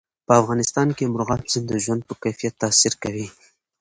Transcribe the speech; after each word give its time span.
په 0.27 0.33
افغانستان 0.41 0.87
کې 0.97 1.11
مورغاب 1.11 1.41
سیند 1.51 1.65
د 1.69 1.73
ژوند 1.83 2.01
په 2.05 2.13
کیفیت 2.23 2.53
تاثیر 2.63 2.93
کوي. 3.03 3.27